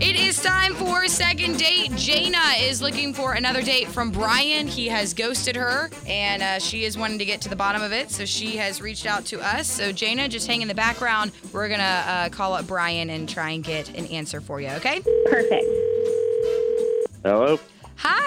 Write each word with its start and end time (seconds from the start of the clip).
It 0.00 0.14
is 0.14 0.40
time 0.40 0.74
for 0.74 1.08
second 1.08 1.58
date. 1.58 1.90
Jaina 1.96 2.38
is 2.60 2.80
looking 2.80 3.12
for 3.12 3.32
another 3.32 3.62
date 3.62 3.88
from 3.88 4.12
Brian. 4.12 4.68
He 4.68 4.86
has 4.86 5.12
ghosted 5.12 5.56
her, 5.56 5.90
and 6.06 6.40
uh, 6.40 6.60
she 6.60 6.84
is 6.84 6.96
wanting 6.96 7.18
to 7.18 7.24
get 7.24 7.40
to 7.40 7.48
the 7.48 7.56
bottom 7.56 7.82
of 7.82 7.92
it. 7.92 8.12
So 8.12 8.24
she 8.24 8.56
has 8.58 8.80
reached 8.80 9.06
out 9.06 9.24
to 9.26 9.40
us. 9.40 9.68
So 9.68 9.90
Jaina, 9.90 10.28
just 10.28 10.46
hang 10.46 10.62
in 10.62 10.68
the 10.68 10.74
background. 10.74 11.32
We're 11.52 11.68
gonna 11.68 11.82
uh, 11.82 12.28
call 12.28 12.54
up 12.54 12.68
Brian 12.68 13.10
and 13.10 13.28
try 13.28 13.50
and 13.50 13.64
get 13.64 13.88
an 13.98 14.06
answer 14.06 14.40
for 14.40 14.60
you. 14.60 14.68
Okay? 14.68 15.00
Perfect. 15.26 15.66
Hello, 17.24 17.58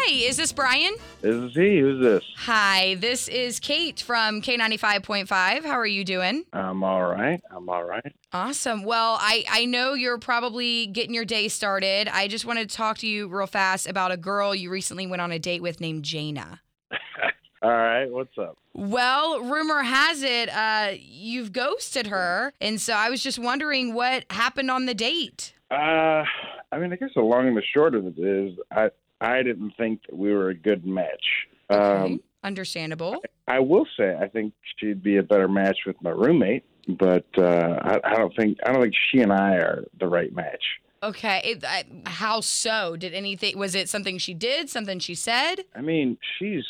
Hi, 0.03 0.13
is 0.13 0.35
this 0.35 0.51
Brian? 0.51 0.95
this 1.21 1.35
is 1.35 1.53
he. 1.53 1.79
Who's 1.79 2.01
this? 2.01 2.23
Hi, 2.37 2.95
this 2.95 3.27
is 3.27 3.59
Cait 3.59 4.01
from 4.01 4.41
K95.5. 4.41 5.29
How 5.63 5.77
are 5.77 5.85
you 5.85 6.03
doing? 6.03 6.43
I'm 6.51 6.83
all 6.83 7.03
right. 7.03 7.39
I'm 7.51 7.69
all 7.69 7.83
right. 7.83 8.11
Awesome. 8.33 8.83
Well, 8.83 9.19
I, 9.21 9.45
I 9.47 9.65
know 9.65 9.93
you're 9.93 10.17
probably 10.17 10.87
getting 10.87 11.13
your 11.13 11.23
day 11.23 11.49
started. 11.49 12.07
I 12.07 12.27
just 12.27 12.45
wanted 12.45 12.67
to 12.71 12.75
talk 12.75 12.97
to 12.99 13.07
you 13.07 13.27
real 13.27 13.45
fast 13.45 13.87
about 13.87 14.11
a 14.11 14.17
girl 14.17 14.55
you 14.55 14.71
recently 14.71 15.05
went 15.05 15.21
on 15.21 15.31
a 15.31 15.37
date 15.37 15.61
with 15.61 15.79
named 15.79 16.03
Jaina. 16.03 16.61
All 17.61 17.69
right. 17.69 18.07
What's 18.07 18.35
up? 18.39 18.57
Well, 18.73 19.39
rumor 19.41 19.83
has 19.83 20.23
it 20.23 20.49
uh, 20.49 20.93
you've 20.99 21.53
ghosted 21.53 22.07
her. 22.07 22.53
And 22.59 22.81
so 22.81 22.93
I 22.93 23.11
was 23.11 23.21
just 23.21 23.37
wondering 23.37 23.93
what 23.93 24.25
happened 24.31 24.71
on 24.71 24.87
the 24.87 24.95
date. 24.95 25.53
Uh, 25.69 26.23
I 26.71 26.79
mean, 26.79 26.91
I 26.91 26.95
guess 26.95 27.11
the 27.15 27.21
long 27.21 27.47
and 27.47 27.55
the 27.55 27.61
short 27.61 27.93
of 27.93 28.07
it 28.07 28.17
is, 28.17 28.57
I 28.71 28.89
I 29.21 29.43
didn't 29.43 29.73
think 29.77 30.01
that 30.07 30.17
we 30.17 30.33
were 30.33 30.49
a 30.49 30.55
good 30.55 30.85
match. 30.85 31.47
Okay. 31.69 31.79
Um, 31.79 32.19
Understandable. 32.43 33.21
I 33.47 33.59
will 33.59 33.85
say, 33.95 34.15
I 34.19 34.27
think 34.27 34.53
she'd 34.77 35.03
be 35.03 35.17
a 35.17 35.23
better 35.23 35.47
match 35.47 35.77
with 35.85 35.95
my 36.01 36.09
roommate, 36.09 36.63
but 36.87 37.27
uh, 37.37 37.77
I, 37.81 37.99
I 38.03 38.15
don't 38.15 38.35
think 38.35 38.57
I 38.65 38.73
don't 38.73 38.81
think 38.81 38.95
she 39.11 39.21
and 39.21 39.31
I 39.31 39.57
are 39.57 39.83
the 39.99 40.07
right 40.07 40.33
match. 40.33 40.63
Okay. 41.03 41.41
It, 41.43 41.63
I, 41.63 41.83
how 42.05 42.41
so? 42.41 42.95
Did 42.95 43.13
anything, 43.13 43.57
was 43.59 43.75
it 43.75 43.89
something 43.89 44.17
she 44.17 44.33
did, 44.33 44.69
something 44.69 44.99
she 44.99 45.15
said? 45.15 45.57
I 45.75 45.81
mean, 45.81 46.17
she's. 46.37 46.65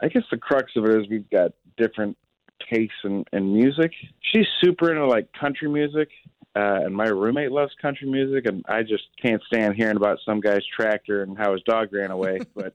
I 0.00 0.08
guess 0.08 0.22
the 0.30 0.36
crux 0.36 0.72
of 0.76 0.84
it 0.84 1.00
is 1.00 1.08
we've 1.08 1.28
got 1.30 1.52
different 1.76 2.16
tastes 2.72 2.94
in, 3.04 3.24
in 3.32 3.52
music. 3.52 3.92
She's 4.20 4.46
super 4.60 4.90
into 4.90 5.06
like 5.06 5.32
country 5.32 5.68
music, 5.68 6.08
uh, 6.58 6.80
and 6.84 6.94
my 6.94 7.06
roommate 7.06 7.52
loves 7.52 7.72
country 7.80 8.08
music, 8.08 8.46
and 8.46 8.64
I 8.68 8.82
just 8.82 9.04
can't 9.22 9.42
stand 9.46 9.76
hearing 9.76 9.96
about 9.96 10.18
some 10.26 10.40
guy's 10.40 10.64
tractor 10.76 11.22
and 11.22 11.38
how 11.38 11.52
his 11.52 11.62
dog 11.62 11.92
ran 11.92 12.10
away. 12.10 12.40
but 12.54 12.72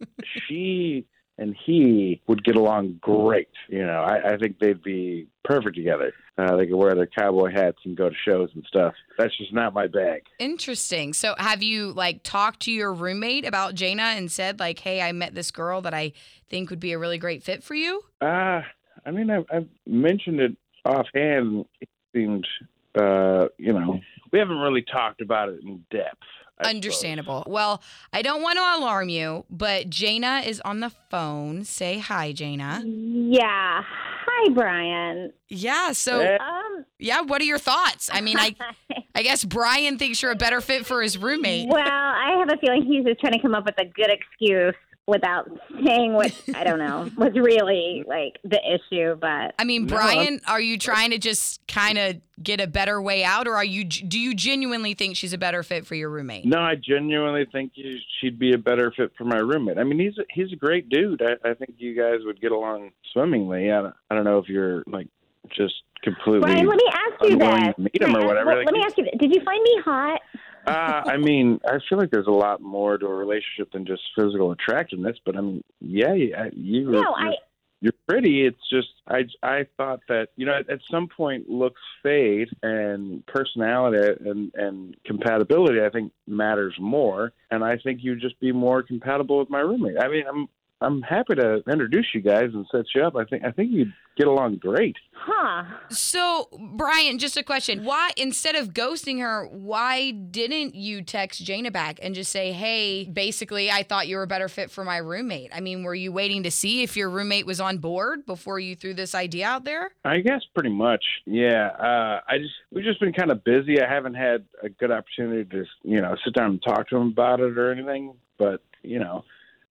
she 0.48 1.06
and 1.38 1.56
he 1.66 2.22
would 2.28 2.44
get 2.44 2.56
along 2.56 3.00
great. 3.02 3.50
You 3.68 3.86
know, 3.86 4.02
I, 4.02 4.34
I 4.34 4.38
think 4.38 4.60
they'd 4.60 4.84
be 4.84 5.28
perfect 5.44 5.76
together. 5.76 6.14
Uh, 6.38 6.56
they 6.56 6.68
could 6.68 6.76
wear 6.76 6.96
their 6.96 7.08
cowboy 7.08 7.52
hats 7.52 7.80
and 7.86 7.98
go 7.98 8.10
to 8.10 8.16
shows 8.26 8.50
and 8.54 8.64
stuff. 8.68 8.94
That's 9.18 9.36
just 9.38 9.52
not 9.52 9.74
my 9.74 9.88
bag. 9.88 10.24
Interesting. 10.40 11.14
So 11.14 11.36
have 11.38 11.62
you 11.62 11.92
like 11.92 12.22
talked 12.24 12.62
to 12.62 12.72
your 12.72 12.94
roommate 12.94 13.46
about 13.46 13.76
Jaina 13.76 14.04
and 14.04 14.32
said 14.32 14.60
like, 14.60 14.80
"Hey, 14.80 15.02
I 15.02 15.12
met 15.12 15.36
this 15.36 15.52
girl 15.52 15.82
that 15.82 15.94
I 15.94 16.14
think 16.50 16.70
would 16.70 16.80
be 16.80 16.94
a 16.94 17.00
really 17.00 17.18
great 17.18 17.44
fit 17.44 17.64
for 17.64 17.76
you"? 17.76 18.04
Uh, 18.22 18.62
I 19.06 19.12
mean, 19.12 19.30
I've, 19.30 19.46
I've 19.52 19.68
mentioned 19.86 20.40
it 20.40 20.56
offhand. 20.86 21.66
It 21.82 21.90
seemed, 22.16 22.48
uh, 22.96 23.48
you 23.58 23.74
know, 23.74 24.00
we 24.32 24.40
haven't 24.40 24.58
really 24.58 24.84
talked 24.84 25.22
about 25.22 25.50
it 25.50 25.62
in 25.64 25.84
depth. 25.92 26.18
I 26.58 26.66
suppose. 26.66 26.76
Understandable. 26.76 27.44
Well, 27.48 27.82
I 28.12 28.22
don't 28.22 28.42
want 28.42 28.58
to 28.58 28.84
alarm 28.84 29.10
you, 29.10 29.46
but 29.50 29.90
Jaina 29.90 30.44
is 30.46 30.62
on 30.62 30.82
the 30.82 30.92
phone. 31.10 31.66
Say 31.66 31.98
hi, 31.98 32.32
Jaina. 32.32 32.84
Yeah. 32.86 33.82
Hi, 33.84 34.54
Brian. 34.54 35.34
Yeah. 35.50 35.94
So. 35.94 36.36
Um. 36.36 36.86
yeah, 37.00 37.22
what 37.22 37.42
are 37.42 37.46
your 37.46 37.58
thoughts? 37.58 38.10
I 38.14 38.22
mean, 38.22 38.38
I 38.38 38.56
I 39.16 39.24
guess 39.24 39.44
Brian 39.44 39.98
thinks 39.98 40.22
you're 40.22 40.32
a 40.32 40.36
better 40.36 40.62
fit 40.62 40.86
for 40.86 41.02
his 41.02 41.18
roommate. 41.18 41.70
well, 41.70 41.82
I 41.82 42.36
have 42.40 42.50
a 42.50 42.58
feeling 42.58 42.84
he's 42.84 43.04
just 43.04 43.20
trying 43.20 43.34
to 43.34 43.40
come 43.40 43.56
up 43.56 43.66
with 43.66 43.80
a 43.80 43.86
good 43.86 44.10
excuse 44.10 44.76
without 45.08 45.50
saying 45.86 46.14
what 46.14 46.34
I 46.56 46.64
don't 46.64 46.80
know 46.80 47.10
was 47.18 47.34
really 47.36 48.04
like 48.08 48.38
the 48.44 48.60
issue. 48.66 49.16
But 49.16 49.54
I 49.60 49.64
mean, 49.64 49.86
No, 49.86 49.96
Brian, 49.96 50.40
are 50.48 50.62
you 50.62 50.78
trying 50.78 51.12
to 51.12 51.18
just 51.18 51.66
kind 51.68 51.98
of 51.98 52.18
get 52.42 52.62
a 52.62 52.68
better 52.68 53.02
way 53.02 53.24
out, 53.24 53.48
or 53.48 53.56
are 53.56 53.66
you? 53.66 53.84
Do 53.84 54.20
you 54.20 54.34
genuinely 54.34 54.94
think 54.94 55.16
she's 55.16 55.34
a 55.34 55.38
better 55.38 55.64
fit 55.64 55.86
for 55.86 55.96
your 55.96 56.10
roommate? 56.10 56.46
No, 56.46 56.60
I 56.60 56.76
genuinely 56.76 57.46
think 57.52 57.74
she'd 58.22 58.40
be 58.40 58.54
a 58.54 58.58
better 58.58 58.92
fit 58.96 59.12
for 59.18 59.26
my 59.26 59.38
roommate. 59.38 59.78
I 59.78 59.84
mean, 59.84 60.00
he's 60.00 60.18
a, 60.18 60.24
he's 60.30 60.52
a 60.54 60.56
great 60.58 60.90
dude. 60.90 61.22
I, 61.22 61.50
I 61.50 61.54
think 61.54 61.76
you 61.78 61.96
guys 61.96 62.20
would 62.26 62.40
get 62.42 62.52
along 62.52 62.92
swimmingly. 63.12 63.72
I 63.72 63.82
don't, 63.82 63.96
I 64.10 64.16
don't 64.16 64.24
know 64.24 64.40
if 64.40 64.48
you're 64.48 64.84
like 64.88 65.08
just 65.56 65.74
completely. 66.02 66.42
Brian, 66.42 66.66
let 66.68 66.78
me 66.78 66.90
ask 66.92 67.22
you 67.24 67.32
unwilling 67.34 67.66
this. 67.66 67.78
meet 67.78 68.02
him 68.02 68.16
or 68.16 68.26
whatever. 68.26 68.48
well, 68.48 68.58
Like, 68.58 68.66
let 68.66 68.74
me 68.74 68.84
ask 68.86 68.98
you. 68.98 69.04
this. 69.04 69.14
Did 69.20 69.34
you 69.36 69.42
find 69.44 69.62
me 69.62 69.82
hot? 69.84 70.22
Uh, 70.66 71.02
I 71.06 71.18
mean, 71.18 71.60
I 71.66 71.80
feel 71.90 71.98
like 71.98 72.12
there's 72.12 72.28
a 72.28 72.32
lot 72.32 72.62
more 72.62 72.98
to 72.98 73.06
a 73.06 73.14
relationship 73.14 73.72
than 73.74 73.86
just 73.86 74.02
physical 74.18 74.52
attractiveness. 74.52 75.18
But 75.26 75.36
I 75.36 75.42
mean, 75.42 75.64
yeah, 75.82 76.14
you, 76.14 76.36
you 76.54 76.92
No, 76.92 77.00
you're, 77.00 77.16
I. 77.16 77.36
you're 77.82 77.94
pretty. 78.08 78.46
It's 78.46 78.70
just 78.70 78.88
I 79.08 79.26
I 79.42 79.66
thought 79.78 80.00
that 80.08 80.30
you 80.36 80.46
know 80.46 80.54
at 80.58 80.80
some 80.90 81.08
point 81.08 81.50
looks 81.50 81.82
fade 82.02 82.50
and 82.62 83.26
personality 83.26 84.22
and 84.26 84.52
and 84.56 84.96
compatibility 85.06 85.82
I 85.82 85.90
think 85.90 86.14
matters 86.28 86.76
more. 86.80 87.34
And 87.52 87.64
I 87.64 87.78
think 87.78 88.00
you'd 88.02 88.22
just 88.22 88.40
be 88.40 88.52
more 88.52 88.84
compatible 88.84 89.40
with 89.40 89.50
my 89.50 89.60
roommate. 89.60 90.00
I 90.00 90.08
mean, 90.08 90.24
I'm 90.28 90.48
I'm 90.84 91.02
happy 91.02 91.36
to 91.36 91.64
introduce 91.70 92.08
you 92.14 92.22
guys 92.22 92.50
and 92.54 92.66
set 92.72 92.86
you 92.94 93.04
up. 93.04 93.16
I 93.16 93.26
think 93.26 93.44
I 93.44 93.52
think 93.52 93.72
you'd 93.72 93.94
get 94.18 94.28
along 94.28 94.58
great. 94.58 94.96
Huh. 95.14 95.64
So, 95.90 96.50
Brian, 96.76 97.18
just 97.18 97.38
a 97.38 97.44
question. 97.44 97.84
Why, 97.84 98.12
instead 98.18 98.56
of 98.56 98.74
ghosting 98.74 99.20
her, 99.22 99.48
why 99.48 100.12
didn't 100.12 100.76
you 100.76 101.02
text 101.02 101.44
Jana 101.44 101.72
back 101.72 102.00
and 102.02 102.14
just 102.14 102.32
say, 102.32 102.52
hey, 102.52 103.06
basically, 103.06 103.72
I 103.72 103.84
thought 103.84 104.08
you 104.08 104.18
were 104.18 104.24
a 104.24 104.28
better 104.28 104.50
fit 104.50 104.70
for 104.70 104.84
my 104.84 104.98
roommate? 104.98 105.52
I 105.54 105.62
mean, 105.62 105.84
were 105.84 105.96
you 105.96 106.12
waiting 106.12 106.44
to 106.44 106.52
see 106.52 106.84
if 106.84 106.98
your 106.98 107.10
roommate 107.10 107.46
was 107.46 107.60
on 107.60 107.78
board 107.78 108.26
before 108.26 108.60
you 108.60 108.76
threw 108.76 108.94
this 108.94 109.16
idea 109.16 109.48
out 109.48 109.66
there? 109.66 109.92
I 110.04 110.20
guess 110.20 110.42
pretty 110.54 110.70
much. 110.70 111.04
Yeah. 111.26 111.68
Uh, 111.68 112.20
I 112.28 112.38
just 112.38 112.54
we've 112.72 112.86
just 112.86 113.00
been 113.00 113.14
kind 113.14 113.32
of 113.32 113.44
busy. 113.44 113.82
I 113.82 113.90
haven't 113.90 114.16
had 114.16 114.46
a 114.62 114.70
good 114.70 114.92
opportunity 114.92 115.50
to 115.50 115.66
you 115.84 116.02
know 116.02 116.16
sit 116.24 116.34
down 116.34 116.52
and 116.52 116.64
talk 116.64 116.90
to 116.90 116.98
him 116.98 117.08
about 117.08 117.40
it 117.40 117.58
or 117.58 117.72
anything. 117.72 118.14
But 118.38 118.62
you 118.82 119.00
know, 119.00 119.24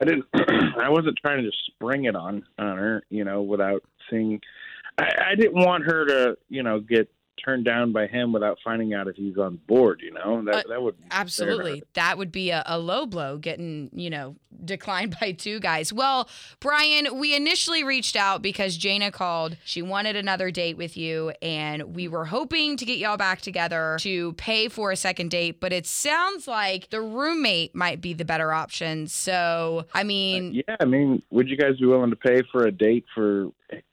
I 0.02 0.04
didn't. 0.04 0.24
I 0.78 0.90
wasn't 0.90 1.16
trying 1.18 1.42
to 1.42 1.48
just 1.48 1.64
spring 1.66 2.04
it 2.04 2.16
on 2.16 2.44
on 2.58 2.76
her. 2.76 3.04
You 3.08 3.24
know, 3.24 3.42
without 3.42 3.82
seeing. 4.10 4.40
I, 4.98 5.30
I 5.30 5.34
didn't 5.36 5.64
want 5.64 5.84
her 5.84 6.04
to 6.06 6.36
you 6.48 6.62
know 6.62 6.80
get 6.80 7.08
turned 7.42 7.64
down 7.64 7.92
by 7.92 8.06
him 8.06 8.32
without 8.32 8.58
finding 8.64 8.94
out 8.94 9.08
if 9.08 9.16
he's 9.16 9.36
on 9.38 9.58
board. 9.66 10.00
You 10.02 10.12
know, 10.12 10.42
that 10.44 10.54
Uh, 10.54 10.62
that 10.68 10.82
would 10.82 10.96
Absolutely. 11.10 11.82
That 11.94 12.18
would 12.18 12.32
be 12.32 12.50
a, 12.50 12.62
a 12.66 12.78
low 12.78 13.06
blow 13.06 13.38
getting, 13.38 13.90
you 13.92 14.10
know, 14.10 14.36
declined 14.64 15.16
by 15.20 15.32
two 15.32 15.60
guys. 15.60 15.92
Well, 15.92 16.28
Brian, 16.60 17.18
we 17.18 17.34
initially 17.34 17.84
reached 17.84 18.16
out 18.16 18.42
because 18.42 18.76
Jana 18.76 19.10
called. 19.10 19.56
She 19.64 19.82
wanted 19.82 20.16
another 20.16 20.50
date 20.50 20.76
with 20.76 20.96
you, 20.96 21.32
and 21.42 21.94
we 21.94 22.08
were 22.08 22.26
hoping 22.26 22.76
to 22.76 22.84
get 22.84 22.98
y'all 22.98 23.16
back 23.16 23.40
together 23.40 23.96
to 24.00 24.32
pay 24.34 24.68
for 24.68 24.90
a 24.90 24.96
second 24.96 25.30
date, 25.30 25.60
but 25.60 25.72
it 25.72 25.86
sounds 25.86 26.46
like 26.46 26.90
the 26.90 27.00
roommate 27.00 27.74
might 27.74 28.00
be 28.00 28.12
the 28.12 28.24
better 28.24 28.52
option. 28.52 29.06
So, 29.06 29.86
I 29.94 30.04
mean, 30.04 30.62
Yeah, 30.66 30.76
I 30.80 30.84
mean, 30.84 31.22
would 31.30 31.48
you 31.48 31.56
guys 31.56 31.78
be 31.78 31.86
willing 31.86 32.10
to 32.10 32.16
pay 32.16 32.42
for 32.50 32.66
a 32.66 32.72
date 32.72 33.04
for 33.14 33.50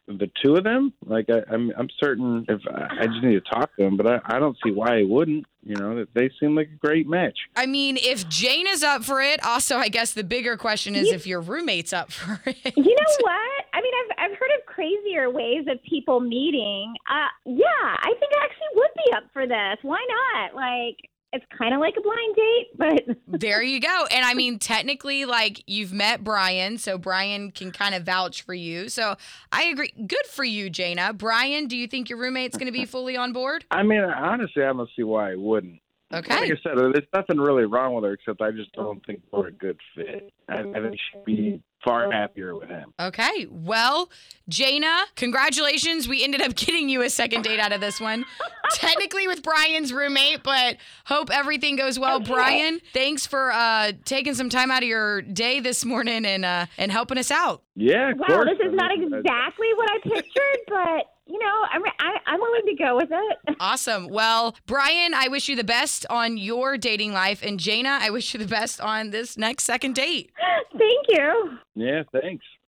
the 0.07 0.29
two 0.43 0.55
of 0.55 0.63
them? 0.63 0.93
Like, 1.05 1.29
I, 1.29 1.41
I'm, 1.53 1.71
I'm 1.77 1.89
certain 1.99 2.45
if 2.47 2.61
I, 2.67 3.01
I 3.01 3.07
just 3.07 3.23
need 3.23 3.33
to 3.33 3.41
talk 3.41 3.75
to 3.75 3.83
them, 3.83 3.97
but 3.97 4.07
I, 4.07 4.19
I 4.25 4.39
don't 4.39 4.57
see 4.63 4.71
why 4.71 4.99
I 4.99 5.03
wouldn't. 5.03 5.45
You 5.61 5.75
know, 5.75 5.95
that 5.95 6.13
they 6.13 6.31
seem 6.39 6.55
like 6.55 6.69
a 6.73 6.77
great 6.87 7.07
match. 7.07 7.37
I 7.55 7.65
mean, 7.65 7.97
if 7.97 8.27
Jane 8.29 8.65
is 8.65 8.81
up 8.81 9.03
for 9.03 9.21
it, 9.21 9.45
also, 9.45 9.77
I 9.77 9.89
guess 9.89 10.13
the 10.13 10.23
bigger 10.23 10.55
question 10.55 10.95
is 10.95 11.11
if 11.11 11.27
your 11.27 11.41
roommate's 11.41 11.91
up 11.91 12.11
for 12.11 12.41
it. 12.45 12.77
You 12.77 12.95
know 12.95 13.15
what? 13.19 13.65
I 13.73 13.81
mean, 13.81 13.93
I've 13.93 14.31
I've 14.31 14.37
heard 14.37 14.51
of 14.57 14.65
crazier 14.65 15.29
ways 15.29 15.65
of 15.69 15.83
people 15.83 16.21
meeting. 16.21 16.93
Uh, 17.09 17.27
yeah, 17.45 17.65
I 17.81 18.13
think 18.19 18.31
I 18.39 18.45
actually 18.45 18.67
would 18.75 18.91
be 19.05 19.13
up 19.13 19.23
for 19.33 19.45
this. 19.45 19.77
Why 19.81 20.05
not? 20.07 20.55
Like, 20.55 20.97
it's 21.31 21.45
kind 21.57 21.73
of 21.73 21.79
like 21.79 21.93
a 21.97 22.01
blind 22.01 22.35
date, 22.35 22.67
but 22.77 23.17
There 23.39 23.61
you 23.61 23.79
go. 23.79 24.05
And 24.11 24.25
I 24.25 24.33
mean, 24.33 24.59
technically, 24.59 25.25
like 25.25 25.63
you've 25.67 25.93
met 25.93 26.23
Brian, 26.23 26.77
so 26.77 26.97
Brian 26.97 27.51
can 27.51 27.71
kind 27.71 27.93
of 27.93 28.03
vouch 28.03 28.41
for 28.41 28.53
you. 28.53 28.89
So 28.89 29.15
I 29.51 29.65
agree. 29.65 29.93
Good 30.07 30.25
for 30.27 30.43
you, 30.43 30.69
Jana. 30.69 31.13
Brian, 31.13 31.67
do 31.67 31.77
you 31.77 31.87
think 31.87 32.09
your 32.09 32.19
roommate's 32.19 32.57
going 32.57 32.71
to 32.71 32.77
be 32.77 32.85
fully 32.85 33.15
on 33.15 33.33
board? 33.33 33.65
I 33.71 33.83
mean, 33.83 34.01
honestly, 34.01 34.63
I 34.63 34.73
don't 34.73 34.89
see 34.95 35.03
why 35.03 35.31
I 35.31 35.35
wouldn't. 35.35 35.79
Okay. 36.11 36.33
Like 36.33 36.51
I 36.51 36.55
said, 36.63 36.77
there's 36.77 37.05
nothing 37.13 37.37
really 37.37 37.65
wrong 37.65 37.93
with 37.93 38.03
her, 38.03 38.13
except 38.13 38.41
I 38.41 38.51
just 38.51 38.71
don't 38.73 39.05
think 39.05 39.21
we're 39.31 39.47
a 39.47 39.51
good 39.51 39.77
fit. 39.95 40.33
I, 40.47 40.61
I 40.61 40.63
think 40.63 40.95
she'd 40.95 41.25
be 41.25 41.61
far 41.83 42.11
happier 42.11 42.55
with 42.55 42.67
him. 42.67 42.93
Okay. 42.99 43.47
Well, 43.49 44.09
Jaina, 44.47 45.05
congratulations. 45.15 46.07
We 46.07 46.23
ended 46.23 46.41
up 46.41 46.55
getting 46.55 46.89
you 46.89 47.03
a 47.03 47.09
second 47.09 47.43
date 47.43 47.59
out 47.59 47.71
of 47.71 47.79
this 47.79 48.01
one. 48.01 48.25
Technically 48.71 49.27
with 49.27 49.43
Brian's 49.43 49.93
roommate, 49.93 50.41
but 50.41 50.77
hope 51.05 51.29
everything 51.31 51.75
goes 51.75 51.99
well. 51.99 52.19
Brian, 52.19 52.81
thanks 52.93 53.27
for 53.27 53.51
uh, 53.51 53.91
taking 54.03 54.33
some 54.33 54.49
time 54.49 54.71
out 54.71 54.81
of 54.81 54.89
your 54.89 55.21
day 55.21 55.59
this 55.59 55.85
morning 55.85 56.25
and 56.25 56.43
uh, 56.45 56.65
and 56.77 56.91
helping 56.91 57.17
us 57.17 57.31
out. 57.31 57.63
Yeah, 57.75 58.11
of 58.11 58.19
wow, 58.19 58.27
course. 58.27 58.49
this 58.57 58.67
is 58.67 58.73
not 58.73 58.91
exactly 58.91 59.67
what 59.75 59.89
I 59.91 59.99
pictured, 60.03 60.59
but 60.67 61.05
you 61.29 61.37
know, 61.37 61.65
I'm 61.71 61.83
I, 61.99 62.17
I'm 62.25 62.39
willing 62.39 62.65
to 62.65 62.75
go 62.75 62.95
with 62.95 63.09
it. 63.11 63.55
Awesome. 63.61 64.07
Well, 64.07 64.55
Brian, 64.65 65.13
I 65.13 65.27
wish 65.27 65.49
you 65.49 65.55
the 65.55 65.65
best 65.65 66.05
on 66.09 66.37
your 66.37 66.77
dating 66.77 67.11
life, 67.11 67.43
and 67.43 67.59
Jana, 67.59 67.99
I 68.01 68.09
wish 68.09 68.33
you 68.33 68.39
the 68.39 68.47
best 68.47 68.79
on 68.79 69.09
this 69.09 69.37
next 69.37 69.65
second 69.65 69.95
date. 69.95 70.31
Thank 70.71 71.05
you. 71.09 71.57
Yeah, 71.75 72.03
thanks. 72.13 72.45